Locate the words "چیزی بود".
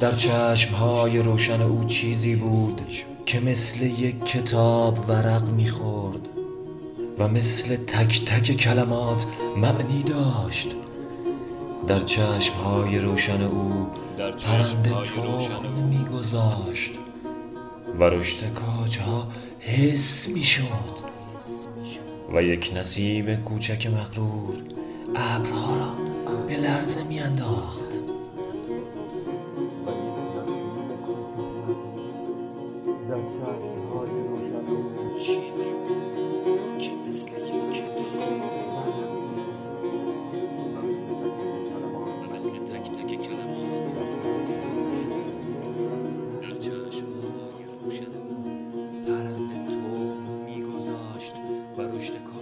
1.84-2.80